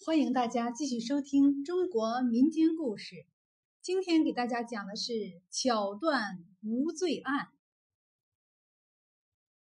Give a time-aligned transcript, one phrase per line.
[0.00, 3.26] 欢迎大家继续收听中国民间故事。
[3.82, 5.12] 今天给大家讲的是
[5.50, 7.48] 巧断无罪案。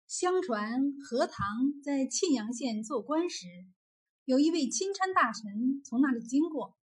[0.07, 3.45] 相传何唐在沁阳县做官时，
[4.23, 6.77] 有一位钦差大臣从那里经过，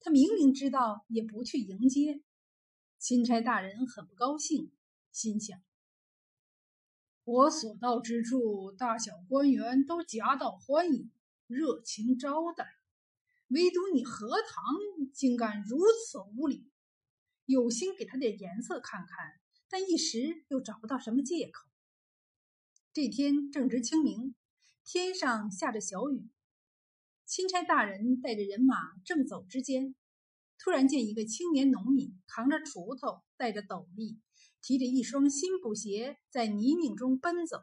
[0.00, 2.20] 他明明知道也不去迎接。
[2.98, 4.72] 钦差大人很不高兴，
[5.12, 5.62] 心想：
[7.22, 11.12] 我所到之处，大小官员都夹道欢迎。
[11.52, 12.66] 热情招待，
[13.48, 14.64] 唯独你何唐
[15.12, 16.70] 竟敢如此无礼！
[17.44, 21.68] 有心给他点颜色看看，但一时又找不到什么借口。
[22.92, 24.34] 这天正值清明，
[24.84, 26.28] 天上下着小雨。
[27.26, 29.94] 钦差大人带着人马正走之间，
[30.58, 34.18] 突然见一个青年农民扛着锄头，戴着斗笠，
[34.60, 37.62] 提着一双新布鞋，在泥泞中奔走。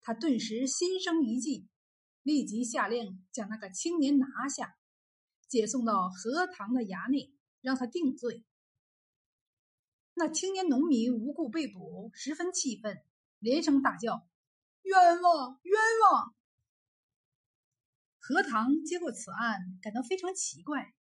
[0.00, 1.68] 他顿时心生一计。
[2.22, 4.76] 立即下令将那个青年拿下，
[5.48, 8.44] 解送到荷塘的衙内，让他定罪。
[10.14, 13.02] 那青年农民无故被捕，十分气愤，
[13.38, 14.28] 连声大叫
[14.82, 15.58] ：“冤枉！
[15.62, 15.80] 冤
[16.12, 16.34] 枉！”
[18.20, 20.94] 荷塘接过此案，感到非常奇怪：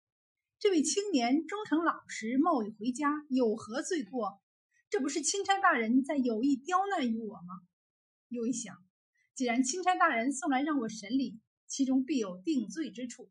[0.59, 4.43] 这位青年忠诚老实，冒雨回家，有何罪过？
[4.91, 7.67] 这不是钦差大人在有意刁难于我吗？
[8.29, 8.86] 又一想。
[9.37, 13.31] 既然钦差大人送来让我审理，其中必有定罪之处。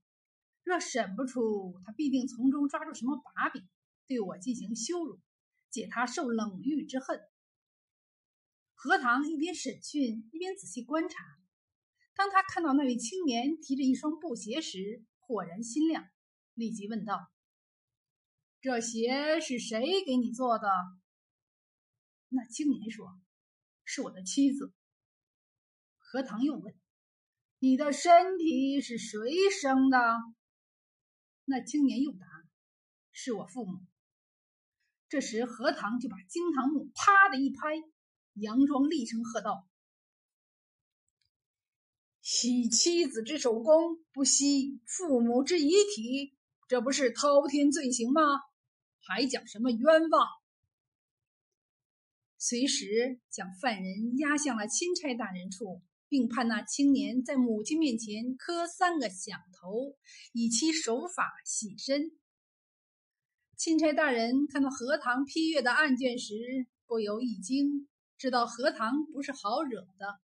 [0.64, 3.68] 若审不出，他必定从中抓住什么把柄，
[4.06, 5.20] 对我进行羞辱，
[5.72, 7.20] 解他受冷遇之恨。
[8.76, 11.26] 何唐一边审讯，一边仔细观察。
[12.14, 16.08] 当他看到那位青年提着一双布鞋时，豁然心亮，
[16.54, 17.32] 立即问道
[18.62, 20.68] ：“这鞋是谁给你做的？”
[22.30, 23.20] 那青年说
[23.86, 24.72] ：“是我的妻子。”
[26.16, 26.74] 何唐又问
[27.60, 29.98] ：“你的身体是谁生的？”
[31.44, 32.26] 那青年又答
[33.12, 33.82] ：“是我父母。”
[35.10, 37.84] 这时何唐就把惊堂木啪的一拍，
[38.34, 39.68] 佯装厉声喝道
[42.24, 46.34] ：“惜妻子之手工，不惜父母之遗体，
[46.70, 48.22] 这不是滔天罪行吗？
[49.02, 50.30] 还讲什么冤枉？”
[52.40, 55.84] 随时将犯人押向了钦差大人处。
[56.16, 59.98] 并判那青年在母亲面前磕三个响头，
[60.32, 62.10] 以其守法洗身。
[63.58, 70.22] 钦差大人看到荷塘批阅的案卷时，不由一惊，知道荷塘不是好惹的，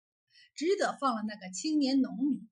[0.53, 2.47] 只得放了那个青年农民。